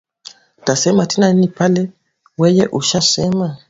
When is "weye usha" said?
2.37-3.01